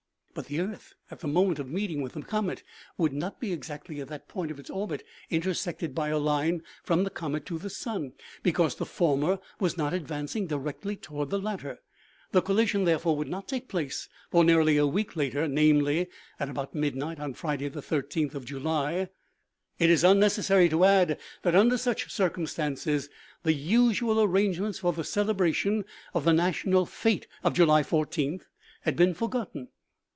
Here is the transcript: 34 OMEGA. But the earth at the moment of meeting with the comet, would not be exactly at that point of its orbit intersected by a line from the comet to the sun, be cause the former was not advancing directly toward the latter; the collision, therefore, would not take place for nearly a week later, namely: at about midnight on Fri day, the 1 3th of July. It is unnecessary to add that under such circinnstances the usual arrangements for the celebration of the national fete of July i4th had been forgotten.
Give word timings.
34 0.33 0.45
OMEGA. 0.47 0.47
But 0.47 0.49
the 0.49 0.73
earth 0.83 0.93
at 1.11 1.19
the 1.19 1.27
moment 1.27 1.59
of 1.59 1.69
meeting 1.69 2.01
with 2.01 2.13
the 2.13 2.21
comet, 2.21 2.63
would 2.97 3.11
not 3.11 3.41
be 3.41 3.51
exactly 3.51 3.99
at 3.99 4.07
that 4.07 4.29
point 4.29 4.49
of 4.49 4.59
its 4.61 4.69
orbit 4.69 5.03
intersected 5.29 5.93
by 5.93 6.07
a 6.07 6.17
line 6.17 6.63
from 6.83 7.03
the 7.03 7.09
comet 7.09 7.45
to 7.47 7.57
the 7.59 7.69
sun, 7.69 8.13
be 8.41 8.53
cause 8.53 8.75
the 8.75 8.85
former 8.85 9.39
was 9.59 9.75
not 9.77 9.93
advancing 9.93 10.47
directly 10.47 10.95
toward 10.95 11.31
the 11.31 11.37
latter; 11.37 11.81
the 12.31 12.41
collision, 12.41 12.85
therefore, 12.85 13.17
would 13.17 13.27
not 13.27 13.45
take 13.45 13.67
place 13.67 14.07
for 14.29 14.45
nearly 14.45 14.77
a 14.77 14.87
week 14.87 15.17
later, 15.17 15.49
namely: 15.49 16.07
at 16.39 16.47
about 16.47 16.73
midnight 16.73 17.19
on 17.19 17.33
Fri 17.33 17.57
day, 17.57 17.67
the 17.67 17.81
1 17.81 18.01
3th 18.01 18.33
of 18.33 18.45
July. 18.45 19.09
It 19.79 19.89
is 19.89 20.05
unnecessary 20.05 20.69
to 20.69 20.85
add 20.85 21.19
that 21.41 21.55
under 21.57 21.77
such 21.77 22.09
circinnstances 22.09 23.09
the 23.43 23.51
usual 23.53 24.23
arrangements 24.23 24.79
for 24.79 24.93
the 24.93 25.03
celebration 25.03 25.83
of 26.13 26.23
the 26.23 26.31
national 26.33 26.85
fete 26.85 27.27
of 27.43 27.53
July 27.53 27.83
i4th 27.83 28.43
had 28.83 28.95
been 28.95 29.13
forgotten. 29.13 29.67